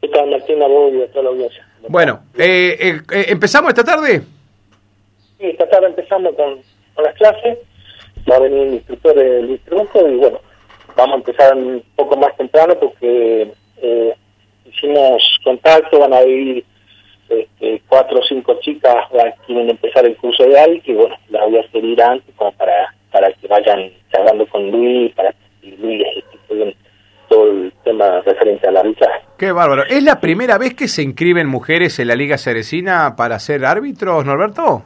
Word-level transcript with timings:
¿Qué 0.00 0.08
tal, 0.08 0.30
Martín? 0.30 0.58
Y 0.58 1.02
a 1.02 1.08
toda 1.10 1.24
la 1.24 1.30
audiencia. 1.30 1.66
Bueno, 1.88 2.20
eh, 2.38 2.76
eh, 2.78 3.00
eh, 3.12 3.26
¿empezamos 3.28 3.70
esta 3.70 3.84
tarde? 3.84 4.22
Sí, 5.38 5.46
esta 5.46 5.68
tarde 5.68 5.86
empezamos 5.88 6.34
con, 6.34 6.60
con 6.94 7.04
las 7.04 7.14
clases. 7.14 7.58
Va 8.30 8.36
a 8.36 8.40
venir 8.40 8.68
el 8.68 8.74
instructor 8.74 9.14
de 9.14 9.42
Luis 9.42 9.60
Trunco 9.64 10.08
y 10.08 10.16
bueno, 10.16 10.40
vamos 10.96 11.14
a 11.14 11.18
empezar 11.18 11.56
un 11.56 11.82
poco 11.96 12.16
más 12.16 12.36
temprano 12.36 12.74
porque 12.78 13.52
eh, 13.80 14.14
hicimos 14.66 15.38
contacto, 15.44 15.98
van 15.98 16.12
a 16.12 16.22
ir 16.22 16.64
este, 17.28 17.82
cuatro 17.88 18.18
o 18.18 18.22
cinco 18.22 18.58
chicas 18.60 18.96
que 19.10 19.34
quieren 19.46 19.70
empezar 19.70 20.04
el 20.04 20.16
curso 20.16 20.44
de 20.44 20.58
ALI, 20.58 20.80
que 20.80 20.94
bueno, 20.94 21.16
la 21.28 21.44
voy 21.44 21.58
a 21.58 21.60
hacer 21.60 22.02
antes 22.02 22.34
como 22.36 22.52
para, 22.52 22.94
para 23.10 23.32
que 23.32 23.46
vayan 23.46 23.90
charlando 24.12 24.46
con 24.46 24.70
Luis, 24.70 25.14
para 25.14 25.32
que 25.60 25.68
Luis 25.78 26.00
les 26.00 26.16
explique 26.18 26.76
todo 27.28 27.50
el 27.50 27.72
tema 27.84 28.20
referente 28.22 28.66
a 28.66 28.70
la 28.72 28.80
arbitraje. 28.80 29.17
Qué 29.38 29.52
bárbaro. 29.52 29.84
¿Es 29.84 30.02
la 30.02 30.20
primera 30.20 30.58
vez 30.58 30.74
que 30.74 30.88
se 30.88 31.02
inscriben 31.02 31.46
mujeres 31.46 31.98
en 32.00 32.08
la 32.08 32.16
Liga 32.16 32.38
Cerecina 32.38 33.14
para 33.16 33.38
ser 33.38 33.64
árbitros, 33.64 34.24
Norberto? 34.24 34.82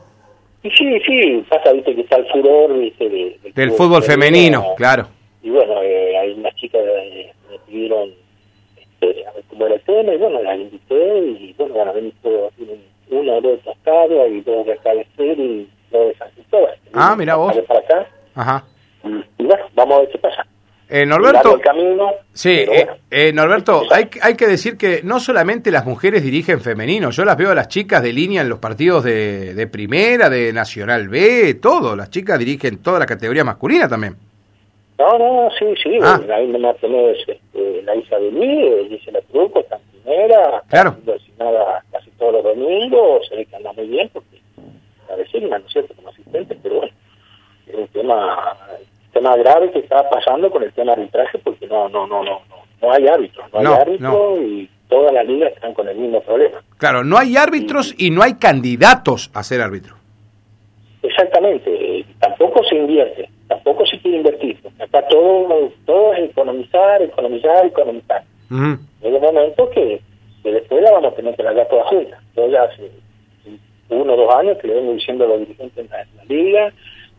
Y 0.63 0.71
sí, 0.71 1.01
sí, 1.07 1.45
pasa, 1.49 1.73
viste, 1.73 1.95
que 1.95 2.03
está 2.03 2.17
el 2.17 2.27
furor, 2.29 2.79
viste, 2.79 3.09
de- 3.09 3.39
Del 3.55 3.73
fútbol 3.73 4.03
femenino, 4.03 4.75
claro. 4.77 5.09
Y 5.43 5.51
bueno, 5.51 5.83
eh, 5.83 6.17
hay 6.19 6.33
unas 6.33 6.55
chicas 6.55 6.81
que 6.85 7.33
me 7.51 7.59
pidieron 7.67 8.11
este, 8.77 9.27
a 9.27 9.33
ver 9.33 9.43
cómo 9.49 9.67
era 9.67 9.75
el 9.75 9.81
tema, 9.81 10.15
y 10.15 10.19
bueno, 10.19 10.43
las 10.43 10.57
invité, 10.59 11.19
y 11.19 11.55
bueno, 11.59 11.75
van 11.75 11.89
a 11.89 11.93
venir 11.93 12.15
todos, 12.23 12.53
una 13.11 13.33
o 13.33 13.41
dos 13.41 13.61
Toscada, 13.63 14.29
y 14.29 14.41
dos 14.43 14.67
de 14.67 14.77
Cabecera, 14.77 15.43
y 15.43 15.69
dos 15.91 16.09
de 16.09 16.15
San. 16.17 16.29
Ah, 16.95 17.17
mirá 17.17 17.35
vos. 17.37 17.57
Para 17.67 17.81
acá, 17.81 18.07
Ajá. 18.35 18.65
y, 19.03 19.43
y 19.43 19.47
bueno, 19.47 19.65
vamos 19.75 19.97
a 19.97 20.01
ver 20.01 20.09
qué 20.11 20.19
pasa. 20.19 20.47
Eh, 20.95 21.07
Norberto, 21.07 21.55
el 21.55 21.61
camino, 21.63 22.11
sí, 22.35 22.51
eh, 22.51 22.67
bueno. 22.67 22.93
eh, 23.11 23.33
Norberto, 23.33 23.85
hay, 23.91 24.07
que- 24.07 24.19
hay 24.23 24.35
que 24.37 24.47
decir 24.47 24.77
que 24.77 25.01
no 25.03 25.21
solamente 25.21 25.71
las 25.71 25.87
mujeres 25.87 26.23
dirigen 26.23 26.61
femenino, 26.61 27.11
yo 27.11 27.25
las 27.25 27.37
veo 27.39 27.51
a 27.51 27.55
las 27.55 27.69
chicas 27.69 28.03
de 28.03 28.13
línea 28.13 28.43
en 28.43 28.51
los 28.51 28.59
partidos 28.59 29.03
de, 29.03 29.55
de 29.55 29.67
primera, 29.69 30.29
de 30.29 30.53
Nacional 30.53 31.09
B, 31.09 31.55
todo, 31.55 31.97
las 31.97 32.11
chicas 32.11 32.39
dirigen 32.39 32.83
toda 32.83 32.99
la 32.99 33.07
categoría 33.07 33.43
masculina 33.43 33.89
también. 33.89 34.17
No, 34.99 35.19
no, 35.19 35.49
sí, 35.59 35.65
sí, 35.83 35.99
Ah. 36.03 36.21
tenés 36.81 37.17
este, 37.27 37.83
la 37.85 37.97
hija 37.97 38.19
de 38.19 38.29
eh, 38.29 38.87
dice 38.91 39.11
la 39.13 39.21
Truco, 39.23 39.61
está 39.61 39.77
en 39.77 40.03
primera, 40.03 40.59
está 40.59 40.69
Claro. 40.69 40.97
asignada 41.17 41.83
casi 41.91 42.11
todos 42.19 42.35
los 42.35 42.45
domingos, 42.45 43.27
se 43.29 43.37
ve 43.37 43.47
que 43.47 43.57
anda 43.57 43.73
muy 43.73 43.87
bien 43.87 44.11
porque 44.13 44.37
la 45.09 45.17
vecina, 45.17 45.59
¿no 45.59 45.67
es 45.67 45.73
cierto?, 45.73 45.95
como 45.95 46.11
asistente, 46.11 46.57
pero 46.63 46.75
bueno, 46.77 46.93
es 47.67 47.75
un 47.75 47.89
tema, 47.89 48.57
tema 49.23 49.37
grave 49.37 49.71
que 49.71 49.79
está 49.79 50.09
pasando 50.11 50.51
con 50.51 50.63
el 50.63 50.73
tema 50.73 50.93
arbitraje 50.93 51.39
porque 51.39 51.67
no, 51.67 51.89
no, 51.89 52.07
no, 52.07 52.25
no, 52.25 52.41
no, 52.49 52.57
no 52.81 52.93
hay 52.93 53.07
árbitros, 53.07 53.47
no, 53.53 53.63
No, 53.63 53.75
hay 53.75 53.81
árbitros 53.81 54.39
y 54.41 54.71
todas 54.89 55.13
las 55.13 55.27
ligas 55.27 55.53
están 55.53 55.75
con 55.75 55.89
el 55.89 55.97
mismo 55.97 56.21
problema. 56.23 56.61
Claro, 56.79 57.05
no 57.05 57.17
hay 57.17 57.37
árbitros 57.37 57.95
y 57.97 58.11
no 58.11 58.23
hay 58.23 58.35
candidatos 58.35 59.31
a 59.33 59.43
ser 59.45 59.61
árbitro. 59.61 59.95
Exactamente, 61.03 62.05
tampoco 62.19 62.63
se 62.65 62.77
invierte, 62.77 63.29
tampoco 63.49 63.87
se 63.87 63.99
quiere 64.01 64.19
invertir, 64.19 64.59
acá 64.81 65.07
todo, 65.09 65.73
todo 65.85 66.15
es 66.15 66.31
economizar, 66.31 67.03
economizar, 67.03 67.67
economizar. 67.67 68.23
Ujú. 68.51 68.79
Llega 69.03 69.19
un 69.19 69.35
momento 69.35 69.71
que, 69.71 70.01
que 70.43 70.53
después 70.53 70.83
la 70.83 70.93
vamos 70.93 71.13
a 71.13 71.17
tener 71.17 71.35
que 71.37 71.43
largar 71.43 71.69
toda 71.69 71.85
junta. 71.85 72.21
Yo 72.37 72.49
ya 72.49 72.63
hace 72.65 72.91
uno 73.89 74.15
o 74.15 74.17
dos 74.17 74.35
años 74.37 74.59
que 74.59 74.69
le 74.69 74.75
vengo 74.75 74.93
diciendo 74.93 75.25
a 75.25 75.29
los 75.29 75.41
dirigentes 75.41 75.77
de 75.77 75.89
la, 75.89 76.05
de 76.05 76.17
la 76.17 76.25
liga, 76.25 76.73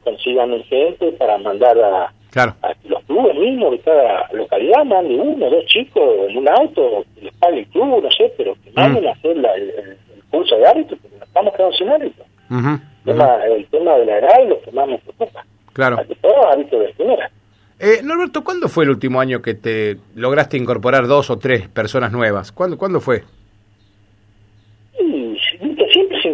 consigan 0.03 0.63
gente 0.63 1.11
para 1.13 1.37
mandar 1.37 1.77
a, 1.79 2.11
Claro. 2.31 2.55
a 2.61 2.73
que 2.73 2.89
los 2.89 3.03
clubes 3.03 3.35
mismos 3.35 3.71
de 3.71 3.79
cada 3.79 4.27
localidad 4.33 4.83
manden 4.85 5.19
uno 5.19 5.49
dos 5.49 5.65
chicos 5.65 6.03
en 6.29 6.37
un 6.37 6.49
auto, 6.49 7.05
que 7.15 7.21
les 7.25 7.33
pague 7.35 7.59
el 7.59 7.67
club, 7.67 8.01
no 8.03 8.11
sé, 8.11 8.33
pero 8.37 8.55
que 8.63 8.71
manden 8.71 9.03
Mm. 9.03 9.07
a 9.07 9.11
hacer 9.11 9.37
la- 9.37 9.53
el, 9.55 9.69
el- 9.69 9.97
el 10.15 10.23
curso 10.31 10.55
de 10.57 10.65
árbitro, 10.67 10.97
porque 11.01 11.17
nos 11.17 11.27
estamos 11.27 11.53
quedando 11.55 11.75
sin 11.77 11.89
árbitro. 11.89 12.23
El 13.05 13.13
tema, 13.13 13.45
el 13.45 13.65
tema 13.67 13.97
de 13.97 14.05
la 14.05 14.17
edad 14.19 14.41
es 14.43 14.49
lo 14.49 14.61
que 14.61 14.71
más 14.71 14.87
me 14.87 14.97
preocupa. 14.99 15.43
Claro. 15.73 15.95
Para 15.97 16.07
que 16.07 16.15
todos 16.15 16.45
árbitros 16.51 16.81
de 16.81 16.93
primera. 16.93 17.29
Eh, 17.79 18.01
Norberto, 18.03 18.43
¿cuándo 18.43 18.69
fue 18.69 18.83
el 18.85 18.91
último 18.91 19.19
año 19.19 19.41
que 19.41 19.55
te 19.55 19.97
lograste 20.15 20.55
incorporar 20.57 21.07
dos 21.07 21.29
o 21.29 21.37
tres 21.37 21.67
personas 21.67 22.11
nuevas? 22.11 22.51
¿Cuándo, 22.51 22.77
¿cuándo 22.77 23.01
fue? 23.01 23.23
Y 24.99 25.35
viste, 25.61 25.89
siempre 25.91 26.21
se 26.21 26.29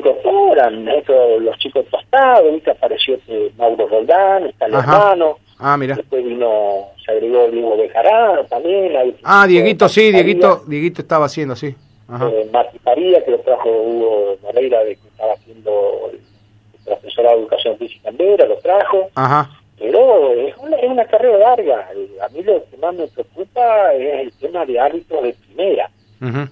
esto, 0.68 1.40
los 1.40 1.58
chicos 1.60 1.86
tostados, 1.90 2.52
viste, 2.54 2.72
apareció 2.72 3.16
este 3.16 3.52
Mauro 3.58 3.88
Roldán, 3.88 4.46
está 4.48 4.66
el 4.66 4.76
Ajá. 4.76 4.92
hermano, 5.14 5.38
Ah, 5.60 5.78
mira. 5.78 5.96
después 5.96 6.24
vino, 6.24 6.88
se 7.06 7.12
agregó 7.12 7.48
Diego 7.50 7.78
Bejarano 7.78 8.44
también. 8.46 8.94
Ah, 9.24 9.46
Dieguito, 9.48 9.90
sí, 9.90 10.12
Dieguito, 10.12 10.64
Dieguito 10.68 11.02
estaba 11.02 11.26
haciendo, 11.26 11.56
sí. 11.56 11.76
Ajá. 12.08 12.28
eh, 12.30 12.50
Martí 12.52 12.80
Faría, 12.80 13.24
que 13.24 13.32
lo 13.32 13.40
trajo 13.40 13.70
Hugo 13.70 14.38
Moreira, 14.44 14.80
de 14.84 14.96
que 14.96 15.08
estaba 15.08 15.34
haciendo 15.34 16.10
el, 16.14 16.20
profesorado 16.86 17.36
de 17.36 17.42
educación 17.44 17.78
física 17.78 18.10
en 18.10 18.18
Vera, 18.18 18.46
lo 18.48 18.58
trajo, 18.58 19.10
Ajá. 19.16 19.50
pero 19.78 20.32
es 20.34 20.58
una, 20.58 20.76
es 20.78 20.90
una 20.90 21.06
carrera 21.06 21.38
larga. 21.38 21.88
Eh, 21.96 22.10
A 22.24 22.30
mí 22.30 22.42
lo 22.42 22.64
que 22.66 22.78
más 22.78 22.96
me 22.96 23.08
preocupa 23.08 23.94
es 23.94 24.22
el 24.22 24.32
tema 24.40 24.66
de 24.66 24.80
árbitros 24.80 25.22
de 25.24 25.34
primera. 25.34 25.90
Eh, 26.22 26.48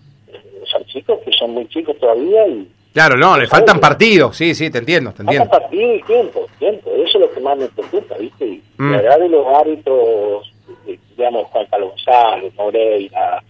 Son 0.66 0.84
chicos 0.86 1.20
que 1.26 1.32
son 1.32 1.52
muy 1.52 1.68
chicos 1.70 1.98
todavía 1.98 2.46
y 2.48 2.70
Claro, 2.98 3.16
no, 3.16 3.38
le 3.38 3.46
faltan 3.46 3.80
partidos. 3.80 4.36
Sí, 4.36 4.56
sí, 4.56 4.72
te 4.72 4.80
entiendo, 4.80 5.12
te 5.12 5.22
entiendo. 5.22 5.48
partido 5.48 5.94
y 5.94 6.02
tiempo, 6.02 6.48
tiempo. 6.58 6.90
Eso 6.96 7.20
es 7.20 7.22
lo 7.22 7.32
que 7.32 7.40
más 7.42 7.56
me 7.56 7.68
preocupa, 7.68 8.16
¿viste? 8.18 8.60
Mm. 8.76 8.92
La 8.92 9.02
edad 9.02 9.20
de 9.20 9.30
los 9.30 9.46
árbitros, 9.56 10.52
eh, 10.88 10.98
digamos, 11.16 11.46
Juan 11.50 11.68
Carlos 11.70 11.92
González, 11.92 12.56
Moreira, 12.56 13.44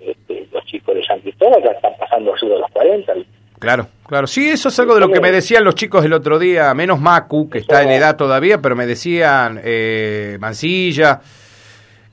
este, 0.00 0.48
los 0.50 0.64
chicos 0.64 0.96
de 0.96 1.04
San 1.04 1.20
Cristóbal 1.20 1.62
ya 1.62 1.70
están 1.70 1.92
pasando 2.00 2.34
arriba 2.34 2.54
de 2.54 2.60
los 2.62 2.70
40. 2.72 3.14
¿viste? 3.14 3.32
Claro, 3.60 3.86
claro. 4.08 4.26
Sí, 4.26 4.48
eso 4.48 4.70
es 4.70 4.80
algo 4.80 4.94
de 4.94 5.00
lo 5.02 5.12
que 5.12 5.20
me 5.20 5.30
decían 5.30 5.62
los 5.62 5.76
chicos 5.76 6.04
el 6.04 6.12
otro 6.12 6.40
día, 6.40 6.74
menos 6.74 6.98
Macu, 6.98 7.48
que 7.48 7.58
está 7.58 7.84
en 7.84 7.90
edad 7.92 8.16
todavía, 8.16 8.60
pero 8.60 8.74
me 8.74 8.86
decían 8.86 9.60
eh, 9.62 10.36
Mancilla 10.40 11.20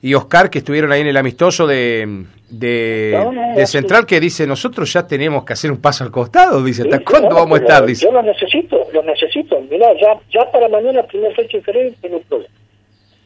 y 0.00 0.14
Oscar, 0.14 0.48
que 0.48 0.58
estuvieron 0.58 0.92
ahí 0.92 1.00
en 1.00 1.08
el 1.08 1.16
amistoso 1.16 1.66
de, 1.66 2.26
de, 2.50 3.12
No, 3.14 3.32
no, 3.32 3.54
de 3.54 3.60
no, 3.60 3.66
Central, 3.66 4.06
que 4.06 4.20
dice, 4.20 4.46
nosotros 4.46 4.92
ya 4.92 5.06
tenemos 5.06 5.44
que 5.44 5.52
hacer 5.52 5.70
un 5.70 5.80
paso 5.80 6.04
al 6.04 6.10
costado, 6.10 6.62
dice, 6.64 6.82
¿hasta 6.82 6.98
Sí, 6.98 7.04
cuándo 7.04 7.28
no, 7.30 7.34
vamos 7.36 7.58
a 7.58 7.62
estar? 7.62 7.84
Dice. 7.86 8.06
Yo 8.06 8.12
los 8.12 8.24
necesito, 8.24 8.86
los 8.92 9.04
necesito. 9.04 9.60
Mirá, 9.70 9.88
ya, 10.00 10.18
ya 10.30 10.50
para 10.50 10.68
mañana, 10.68 11.02
primera 11.02 11.34
fecha 11.34 11.58
diferente, 11.58 11.98
tengo 12.00 12.16
un 12.18 12.22
problema. 12.24 12.54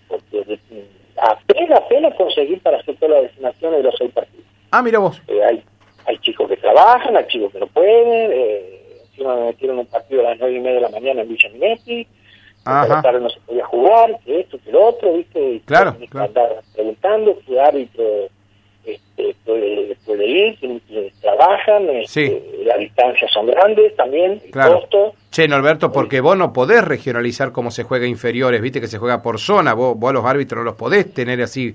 Porque 0.08 0.58
apenas, 1.16 1.78
apenas 1.80 2.14
conseguir 2.16 2.60
para 2.60 2.78
hacer 2.78 2.96
todas 2.96 3.14
las 3.14 3.22
destinaciones 3.24 3.78
de 3.78 3.82
los 3.84 3.94
seis 3.96 4.10
partidos. 4.12 4.44
Ah, 4.70 4.82
mira 4.82 4.98
vos. 4.98 5.20
Eh, 5.28 5.40
hay, 5.44 5.62
hay 6.06 6.18
chicos 6.18 6.48
que 6.48 6.56
trabajan, 6.56 7.16
hay 7.16 7.26
chicos 7.28 7.52
que 7.52 7.60
no 7.60 7.66
pueden. 7.68 8.30
Eh, 8.32 8.82
encima 9.10 9.36
me 9.36 9.44
metieron 9.46 9.78
un 9.78 9.86
partido 9.86 10.20
a 10.26 10.30
las 10.30 10.38
nueve 10.38 10.56
y 10.56 10.60
media 10.60 10.74
de 10.76 10.80
la 10.80 10.88
mañana 10.88 11.22
en 11.22 11.28
Villa 11.28 11.48
Minetti. 11.52 12.06
Ajá. 12.64 13.02
No 13.12 13.28
se 13.28 13.40
podía 13.40 13.64
jugar, 13.66 14.18
que 14.24 14.40
esto, 14.40 14.56
que 14.64 14.70
lo 14.70 14.86
otro, 14.86 15.12
¿viste? 15.14 15.54
Y 15.54 15.60
Claro, 15.60 15.98
que 15.98 16.06
claro. 16.06 16.26
andar 16.28 16.62
preguntando 16.74 17.36
qué 17.46 17.60
árbitro 17.60 18.04
este, 18.84 19.34
puede, 19.44 19.96
puede 20.04 20.26
ir, 20.26 20.58
quienes 20.58 21.14
trabajan, 21.20 21.88
este, 21.90 22.06
Sí. 22.28 22.42
las 22.64 22.78
distancias 22.78 23.30
son 23.32 23.46
grandes 23.46 23.94
también, 23.96 24.40
el 24.44 24.50
Claro. 24.50 24.80
costo. 24.80 25.14
Che, 25.30 25.46
Norberto, 25.48 25.90
porque 25.92 26.20
vos 26.20 26.36
no 26.36 26.52
podés 26.52 26.84
regionalizar 26.84 27.52
cómo 27.52 27.70
se 27.70 27.84
juega 27.84 28.06
inferiores, 28.06 28.60
viste 28.60 28.80
que 28.80 28.86
se 28.88 28.98
juega 28.98 29.22
por 29.22 29.38
zona, 29.38 29.74
vos, 29.74 29.96
vos 29.98 30.10
a 30.10 30.12
los 30.14 30.24
árbitros 30.24 30.58
no 30.58 30.64
los 30.64 30.74
podés 30.76 31.12
tener 31.14 31.40
así, 31.42 31.74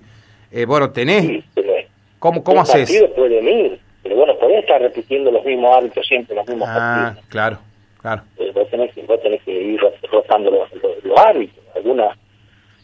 eh, 0.51 0.65
vos 0.65 0.79
no 0.79 0.91
tenés. 0.91 1.23
Sí, 1.25 1.43
pero 1.55 1.73
¿Cómo, 2.19 2.43
cómo 2.43 2.61
haces? 2.61 2.89
partido 2.89 3.13
puede 3.15 3.41
ir, 3.41 3.79
pero 4.03 4.15
bueno, 4.15 4.35
podés 4.37 4.59
estar 4.59 4.81
repitiendo 4.81 5.31
los 5.31 5.45
mismos 5.45 5.77
árbitros 5.77 6.05
siempre, 6.07 6.35
los 6.35 6.47
mismos 6.47 6.67
Ah, 6.71 7.03
partidos. 7.13 7.29
claro, 7.29 7.57
claro. 8.01 8.21
Eh, 8.37 8.51
vos, 8.53 8.67
tenés 8.69 8.93
que, 8.93 9.01
vos 9.03 9.21
tenés 9.21 9.41
que 9.43 9.51
ir 9.51 9.79
rotando 10.11 10.51
los, 10.51 10.73
los, 10.81 11.03
los 11.03 11.17
árbitros. 11.17 11.63
Alguna 11.75 12.17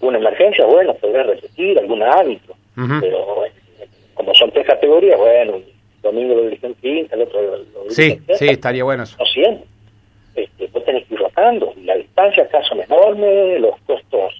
una 0.02 0.18
emergencia, 0.18 0.66
bueno, 0.66 0.94
podés 0.96 1.26
repetir 1.26 1.80
algún 1.80 2.04
árbitro, 2.04 2.56
pero 2.76 3.46
eh, 3.46 3.52
como 4.14 4.34
son 4.36 4.52
tres 4.52 4.66
categorías, 4.68 5.18
bueno, 5.18 5.60
domingo 6.02 6.36
lo 6.36 6.44
dirigen 6.44 6.74
quinta, 6.76 7.16
el 7.16 7.24
otro 7.24 7.42
lo, 7.42 7.58
lo 7.58 7.90
Sí, 7.90 8.02
dirigen 8.04 8.26
sexta, 8.28 8.38
sí, 8.38 8.48
estaría 8.52 8.84
bueno 8.84 9.04
eso. 9.04 9.16
no 9.20 9.26
siempre. 9.26 9.66
Este, 10.36 10.68
vos 10.68 10.84
tenés 10.84 11.06
que 11.08 11.14
ir 11.14 11.20
rotando. 11.20 11.74
La 11.84 11.96
distancia 11.96 12.44
acá 12.44 12.62
son 12.64 12.82
enormes, 12.82 13.62
los 13.62 13.80
costos 13.82 14.34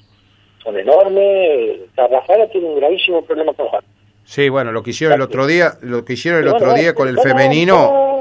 son 0.64 0.78
enormes. 0.80 1.80
Rafaela 1.96 2.48
tiene 2.50 2.68
un 2.68 2.80
gravísimo 2.80 3.22
problema 3.24 3.54
con 3.54 3.68
Juan. 3.68 3.84
Sí, 4.26 4.50
bueno, 4.50 4.72
lo 4.72 4.82
que 4.82 4.90
hicieron 4.92 5.16
el 5.16 5.22
otro 5.22 5.46
día, 5.46 5.74
lo 5.82 6.04
que 6.04 6.14
hicieron 6.14 6.42
el 6.42 6.48
otro 6.48 6.74
día 6.74 6.94
con 6.96 7.08
el 7.10 7.16
no, 7.16 7.22
femenino. 7.22 7.76
no, 7.76 8.20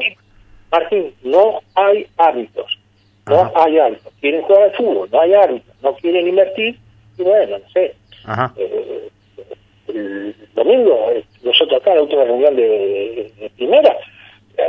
Martín, 0.70 1.14
no 1.22 1.60
hay 1.74 2.06
árbitros. 2.18 2.78
No 3.26 3.40
Ajá. 3.40 3.52
hay 3.64 3.78
árbitros. 3.78 4.12
Quieren 4.20 4.42
jugar 4.42 4.62
al 4.64 4.72
fútbol, 4.74 5.08
no 5.10 5.20
hay 5.20 5.32
árbitros. 5.32 5.76
No 5.82 5.94
quieren 5.96 6.28
invertir. 6.28 6.76
Y 7.16 7.22
bueno, 7.22 7.58
no 7.58 7.70
sé. 7.70 7.94
Ajá. 8.24 8.52
Eh, 8.56 9.08
el 9.88 10.34
domingo, 10.54 11.10
nosotros 11.44 11.80
acá 11.80 11.90
en 11.90 11.96
la 11.96 12.02
última 12.02 12.24
reunión 12.24 12.56
de, 12.56 12.62
de- 12.68 13.32
de 13.40 13.50
primera, 13.50 13.96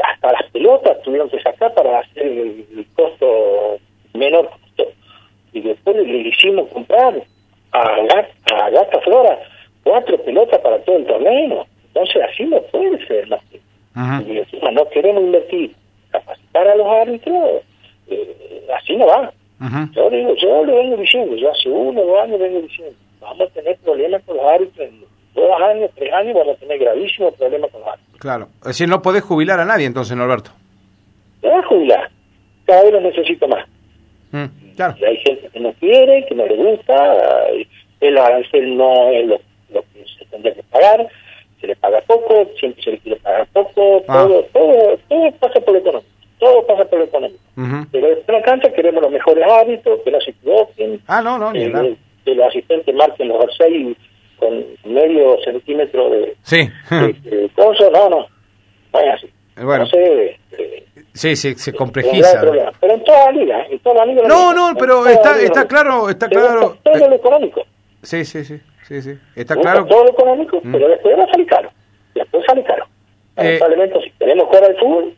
hasta 0.04 0.31
las 0.31 0.44
pelotas 0.52 1.02
tuvieron 1.04 1.30
que 1.30 1.40
sacar 1.42 1.74
para 1.74 2.00
hacer 2.00 2.24
el, 2.25 2.66
el 2.75 2.86
costo 2.96 3.78
menor 4.14 4.50
costo. 4.50 4.92
Y 5.54 5.62
después 5.62 5.96
le 5.96 6.18
hicimos 6.30 6.68
comprar 6.70 7.22
a, 7.72 7.84
Gat- 8.06 8.52
a 8.54 8.70
Gata 8.70 9.00
Flora 9.02 9.40
cuatro 9.84 10.18
pelotas 10.24 10.60
para 10.62 10.80
todo 10.80 10.98
el 10.98 11.06
torneo. 11.06 11.66
Entonces 11.88 12.24
así 12.31 12.44
no 12.46 12.62
puede 12.64 13.06
ser. 13.06 13.28
Y 14.28 14.38
encima 14.40 14.72
no 14.72 14.88
queremos 14.90 15.22
invertir, 15.24 15.76
capacitar 16.12 16.68
a 16.68 16.76
los 16.76 16.88
árbitros, 16.88 17.62
eh, 18.10 18.66
así 18.76 18.96
no 18.96 19.06
va. 19.06 19.31
Yo 19.94 20.10
digo, 20.10 20.34
yo 20.36 20.66
le 20.66 20.74
vengo 20.74 20.98
diciendo, 20.98 21.36
yo 21.36 21.52
hace 21.52 21.69
uno 21.69 22.02
o 22.02 22.06
dos 22.06 22.19
años 22.24 22.40
vengo 22.40 22.62
diciendo, 22.62 22.96
vamos 23.22 23.42
a 23.42 23.54
tener 23.54 23.78
problemas 23.78 24.24
con 24.24 24.38
los 24.38 24.46
árbitros 24.52 24.88
en 24.90 25.02
dos 25.33 25.62
años, 25.62 25.91
tres 25.95 26.13
años, 26.13 26.35
vamos 26.35 26.56
a 26.56 26.59
tener 26.59 26.80
gravísimos 26.80 27.33
problemas 27.35 27.71
con 27.71 27.81
los 27.81 27.89
árbitros. 27.89 28.19
Claro, 28.19 28.47
es 28.62 28.68
decir, 28.68 28.88
no 28.88 29.01
podés 29.01 29.24
jubilar 29.24 29.59
a 29.59 29.65
nadie 29.65 29.85
entonces, 29.85 30.15
Norberto. 30.15 30.51
No 31.41 31.50
va 31.50 31.59
a 31.59 31.68
jubilar, 31.68 32.09
cada 32.65 32.83
vez 32.83 32.94
lo 32.94 33.01
necesito 33.01 33.47
más. 33.47 33.68
Mm, 34.31 34.75
claro. 34.75 34.95
Y 35.00 35.06
hay 35.06 35.18
gente 35.18 35.50
que 35.50 35.59
no 35.59 35.74
quiere, 35.74 36.25
que 36.25 36.35
no 36.35 36.45
le 36.45 36.56
gusta, 36.56 36.95
el 38.00 38.18
arancel 38.18 38.77
no 38.77 39.09
es 39.09 39.27
lo, 39.27 39.38
que 39.71 40.06
se 40.18 40.25
tendría 40.25 40.53
que 40.53 40.63
pagar, 40.63 41.07
se 41.59 41.68
le 41.68 41.75
paga 41.75 42.01
poco, 42.01 42.50
siempre 42.59 42.83
se 42.83 42.91
le 42.91 42.97
quiere 43.00 43.19
pagar 43.19 43.47
poco, 43.53 44.03
ah. 44.07 44.13
todo, 44.13 44.44
todo, 44.53 44.97
todo 45.07 45.31
pasa 45.39 45.59
por 45.62 45.74
lo 45.74 45.80
económico 45.80 46.13
todo 46.44 46.65
pasa 46.68 46.85
por 46.85 47.00
lo 47.00 47.06
económico. 47.06 47.39
Pero 47.91 48.07
en 48.07 48.24
la 48.27 48.41
cancha 48.41 48.74
queremos 48.74 49.01
los 49.01 49.12
mejores 49.12 49.45
hábitos, 49.50 50.01
que 50.03 50.12
no 50.12 50.19
se 50.19 50.31
equivoquen. 50.31 51.00
Ah, 51.07 51.21
no, 51.21 51.38
no, 51.38 51.53
ni 51.53 51.63
eh, 51.63 51.95
Que 52.25 52.35
los 52.35 52.47
asistentes 52.47 52.94
marquen 52.94 53.30
los 53.30 53.45
seis 53.57 53.95
con 54.44 54.94
medio 54.94 55.38
centímetro 55.44 56.10
de, 56.10 56.36
sí. 56.44 56.69
de, 56.90 57.50
coso. 57.56 57.90
No, 57.92 58.10
no, 58.10 58.28
no 58.94 59.00
es 59.00 59.13
así. 59.13 59.30
Bueno. 59.56 59.86
No 59.86 59.90
sé, 59.90 60.40
eh, 60.57 60.84
Sí, 61.13 61.36
sí, 61.36 61.54
se 61.54 61.74
complejiza. 61.74 62.42
Pero 62.42 62.94
en 62.94 63.04
toda 63.04 63.25
la 63.25 63.31
liga, 63.31 63.66
en 63.69 63.80
toda 63.80 64.04
la 64.04 64.06
liga. 64.06 64.28
No, 64.28 64.51
no, 64.51 64.75
pero 64.78 65.06
está, 65.07 65.40
está 65.40 65.68
claro, 65.68 66.10
está 66.10 66.28
claro. 66.28 66.78
Todo 66.84 67.07
lo 67.07 67.16
económico. 67.16 67.62
Sí, 68.01 68.25
sí, 68.25 68.44
sí, 68.44 68.60
sí, 68.88 69.01
sí. 69.01 69.18
Está 69.36 69.56
claro. 69.56 69.86
Todo 69.86 70.06
lo 70.06 70.10
económico, 70.10 70.60
mm. 70.63 70.72
pero 70.72 70.90
después 70.90 71.18
va 71.18 71.24
a 71.24 71.31
salir 71.31 71.48
caro. 71.48 71.69
Después 72.16 72.44
sale 72.48 72.63
caro. 72.63 72.86
Eh, 73.36 73.44
Lamentablemente, 73.60 74.01
si 74.04 74.12
queremos 74.18 74.45
jugar 74.45 74.63
al 74.66 74.75
fútbol, 74.78 75.16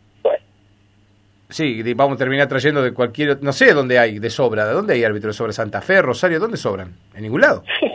Sí, 1.50 1.84
vamos 1.94 2.16
a 2.16 2.18
terminar 2.18 2.48
trayendo 2.48 2.82
de 2.82 2.92
cualquier, 2.92 3.42
no 3.44 3.54
sé 3.54 3.72
dónde 3.74 4.00
hay 4.00 4.18
de 4.18 4.30
sobra, 4.32 4.66
¿de 4.66 4.74
dónde 4.74 4.96
hay 4.96 5.04
árbitros 5.04 5.36
de 5.36 5.38
sobra? 5.38 5.54
¿Santa 5.54 5.80
Fe, 5.80 6.02
Rosario? 6.02 6.40
¿Dónde 6.40 6.58
sobran? 6.58 6.94
¿En 7.14 7.22
ningún 7.22 7.42
lado? 7.42 7.64
Fe, 7.80 7.86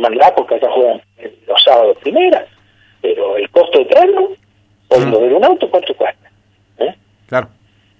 mandar 0.00 0.34
porque 0.34 0.58
ya 0.60 0.70
juegan 0.70 1.00
los 1.46 1.62
sábados 1.62 1.96
primera, 1.98 2.46
pero 3.00 3.36
el 3.36 3.48
costo 3.50 3.78
de 3.78 3.84
traerlo, 3.86 4.32
o 4.88 4.98
mm. 4.98 5.10
lo 5.10 5.20
de 5.20 5.34
un 5.34 5.44
auto, 5.44 5.70
¿cuánto 5.70 5.94
cuesta? 5.94 6.30
¿Eh? 6.78 6.94
Claro. 7.26 7.48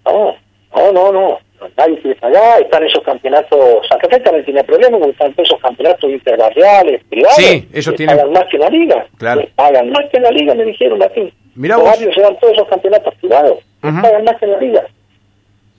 No, 0.04 0.34
no, 0.74 0.92
no, 0.92 1.12
no, 1.12 1.38
nadie 1.76 2.00
quiere 2.00 2.18
pagar, 2.20 2.62
están 2.62 2.84
esos 2.84 3.02
campeonatos, 3.02 3.86
Santa 3.88 4.08
Fe 4.08 4.20
también 4.20 4.44
tiene 4.44 4.64
problemas 4.64 5.00
porque 5.00 5.12
están 5.12 5.34
esos 5.36 5.60
campeonatos 5.60 6.10
interbarriales, 6.10 7.04
privados, 7.04 7.36
sí, 7.36 7.68
ellos 7.72 7.94
tienen... 7.94 8.16
pagan 8.16 8.32
más 8.32 8.44
que 8.50 8.58
la 8.58 8.68
liga, 8.68 9.06
claro. 9.18 9.42
pagan 9.54 9.90
más 9.90 10.10
que 10.10 10.20
la 10.20 10.30
liga, 10.30 10.54
me 10.54 10.64
dijeron 10.64 11.02
así. 11.02 11.32
Mira 11.54 11.76
los 11.76 11.84
barrios 11.84 12.14
se 12.14 12.20
dan 12.20 12.38
todos 12.38 12.54
esos 12.54 12.68
campeonatos 12.68 13.14
privados. 13.16 13.58
Pagan 13.80 14.24
más 14.24 14.36
que 14.38 14.46
la 14.46 14.58
liga. 14.58 14.86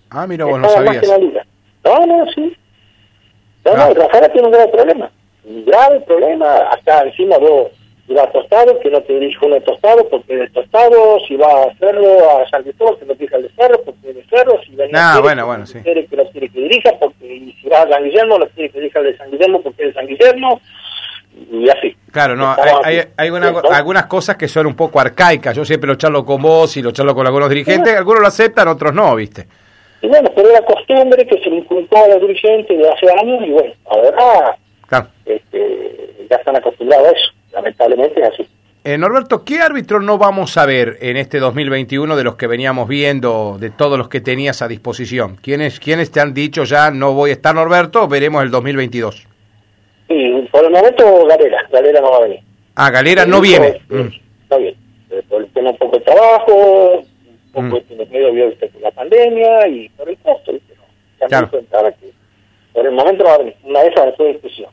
Ah, 0.10 0.28
mira 0.28 0.46
vos, 0.46 0.60
no 0.60 0.70
sabías. 0.70 0.96
Más 0.96 1.02
que 1.02 1.08
la 1.08 1.18
liga. 1.18 1.46
No, 1.84 2.06
no, 2.06 2.32
sí. 2.34 2.58
No, 3.66 3.76
no, 3.76 3.94
Rafael 3.94 4.32
tiene 4.32 4.48
un 4.48 4.54
grave 4.54 4.72
problema. 4.72 5.12
Un 5.44 5.66
grave 5.66 6.02
problema. 6.02 6.70
Acá 6.72 7.04
encima 7.04 7.38
vos 7.38 7.72
iba 8.08 8.24
a 8.24 8.32
Tostado, 8.32 8.80
que 8.80 8.90
no 8.90 9.02
te 9.02 9.14
dirige 9.14 9.46
uno 9.46 9.56
de 9.56 9.62
Tostado, 9.62 10.08
porque 10.10 10.36
de 10.36 10.50
Tostado, 10.50 11.20
si 11.28 11.36
va 11.36 11.48
a 11.48 11.66
hacerlo 11.72 12.40
a 12.40 12.50
San 12.50 12.64
Cristóbal, 12.64 12.98
que 13.00 13.06
no 13.06 13.14
dirige 13.14 13.36
al 13.36 13.44
de 13.44 13.50
Cerro, 13.56 13.82
porque 13.84 14.14
de 14.14 14.24
Cerro, 14.30 14.60
si 14.64 14.76
va 14.76 14.86
a 14.86 15.16
ah, 15.16 15.20
bueno, 15.22 15.46
bueno, 15.46 15.66
sí. 15.66 15.80
que 15.82 16.08
lo 16.16 16.30
quiere 16.30 16.50
que 16.50 16.62
dirija, 16.62 16.92
porque 17.00 17.54
si 17.62 17.70
va 17.70 17.84
a 17.84 17.90
San 17.90 18.04
Guillermo, 18.04 18.38
lo 18.38 18.50
quiere 18.50 18.70
que 18.70 18.80
dirija 18.80 19.00
al 19.00 19.06
de 19.06 19.18
San 19.18 19.32
Guillermo, 19.32 19.62
porque 19.62 19.84
es 19.84 19.88
de 19.90 19.94
San 19.94 20.08
Guillermo 20.08 20.62
y 21.52 21.70
así. 21.70 21.96
Claro, 22.12 22.36
no, 22.36 22.54
hay, 22.84 23.02
hay, 23.16 23.30
algunas 23.72 24.06
cosas 24.08 24.36
que 24.36 24.48
son 24.48 24.68
un 24.68 24.76
poco 24.76 25.00
arcaicas. 25.00 25.56
Yo 25.56 25.64
siempre 25.64 25.88
lo 25.88 25.96
charlo 25.96 26.26
con 26.26 26.42
vos 26.42 26.76
y 26.76 26.82
lo 26.82 26.92
charlo 26.92 27.16
con 27.16 27.26
algunos 27.26 27.50
dirigentes. 27.50 27.96
Algunos 27.96 28.22
lo 28.22 28.28
aceptan, 28.28 28.68
otros 28.68 28.94
no, 28.94 29.16
¿viste? 29.16 29.48
Y 30.02 30.08
bueno, 30.08 30.30
pero 30.36 30.48
es 30.48 30.54
la 30.54 30.66
costumbre 30.66 31.26
que 31.26 31.40
se 31.42 31.50
le 31.50 31.58
inculcó 31.58 32.04
a 32.04 32.08
los 32.10 32.22
dirigentes 32.22 32.78
de 32.78 32.90
hace 32.90 33.06
años 33.20 33.42
y 33.46 33.52
bueno, 33.52 33.74
ahora 33.86 34.58
este, 35.26 36.28
ya 36.30 36.36
están 36.38 36.56
acostumbrados 36.56 37.08
a 37.08 37.12
eso. 37.12 37.32
Lamentablemente 37.54 38.22
es 38.22 38.30
así. 38.30 38.48
Eh, 38.84 38.98
Norberto, 38.98 39.46
¿qué 39.46 39.60
árbitro 39.60 40.00
no 40.00 40.18
vamos 40.18 40.58
a 40.58 40.66
ver 40.66 40.98
en 41.02 41.16
este 41.16 41.40
2021 41.40 42.16
de 42.16 42.24
los 42.24 42.36
que 42.36 42.48
veníamos 42.48 42.88
viendo, 42.88 43.58
de 43.60 43.70
todos 43.70 43.96
los 43.96 44.10
que 44.10 44.22
tenías 44.22 44.64
a 44.64 44.68
disposición? 44.68 45.36
¿Quiénes, 45.36 45.80
¿Quiénes 45.80 46.12
te 46.12 46.20
han 46.20 46.34
dicho 46.34 46.64
ya 46.64 46.90
no 46.90 47.14
voy 47.14 47.30
a 47.30 47.34
estar, 47.34 47.54
Norberto? 47.54 48.08
Veremos 48.08 48.42
el 48.44 48.50
2022. 48.50 49.28
Sí, 50.08 50.50
por 50.52 50.66
el 50.66 50.72
momento 50.72 51.26
Galera, 51.28 51.60
Galera 51.72 52.02
no 52.02 52.10
va 52.10 52.18
a 52.18 52.22
venir. 52.22 52.40
Ah, 52.76 52.90
Galera 52.90 53.26
no 53.26 53.40
viene. 53.40 53.82
Mm. 53.88 54.08
No 54.50 54.58
viene. 54.58 54.78
Por 55.30 55.46
tiene 55.48 55.70
un 55.70 55.78
poco 55.78 55.98
de 55.98 56.04
trabajo, 56.04 56.94
un 56.96 57.52
poco 57.54 57.78
mm. 57.78 57.88
tiene 57.88 58.06
medio 58.08 58.34
vio 58.34 58.54
la 58.82 58.92
pandemia 58.92 59.68
y 59.68 59.90
por 59.90 60.10
el 60.10 60.18
costo, 60.18 60.54
¿viste? 60.54 60.74
Ya 61.20 61.28
claro. 61.28 61.50
me 61.54 61.94
que 61.94 62.14
por 62.74 62.86
el 62.88 62.94
momento 62.94 63.24
no 63.24 63.30
va 63.30 63.36
a 63.36 63.40
venir. 63.40 63.56
Una 63.64 63.84
vez 63.84 63.94
después 63.94 64.18
de 64.18 64.34
discusión. 64.34 64.70